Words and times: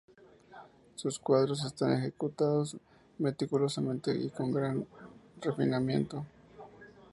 Sus 0.95 1.19
cuadros 1.19 1.63
están 1.63 1.93
ejecutados 1.99 2.75
meticulosamente 3.19 4.17
y 4.17 4.31
con 4.31 4.51
gran 4.51 4.87
refinamiento. 5.39 6.25